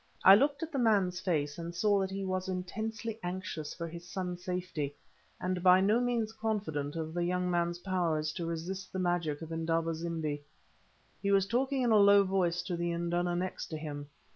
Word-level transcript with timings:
I 0.25 0.33
looked 0.33 0.63
at 0.63 0.71
the 0.71 0.79
man's 0.79 1.19
face 1.19 1.59
and 1.59 1.75
saw 1.75 1.99
that 1.99 2.09
he 2.09 2.25
was 2.25 2.49
intensely 2.49 3.19
anxious 3.21 3.71
for 3.75 3.87
his 3.87 4.03
son's 4.03 4.43
safety, 4.43 4.95
and 5.39 5.61
by 5.61 5.79
no 5.79 5.99
means 6.01 6.33
confident 6.33 6.95
of 6.95 7.13
the 7.13 7.23
young 7.23 7.51
man's 7.51 7.77
powers 7.77 8.31
to 8.33 8.47
resist 8.47 8.91
the 8.91 8.97
magic 8.97 9.43
of 9.43 9.51
Indaba 9.51 9.93
zimbi. 9.93 10.41
He 11.21 11.29
was 11.29 11.45
talking 11.45 11.83
in 11.83 11.91
a 11.91 11.97
low 11.97 12.23
voice 12.23 12.63
to 12.63 12.75
the 12.75 12.89
induna 12.89 13.35
next 13.35 13.67
to 13.67 13.77
him. 13.77 14.07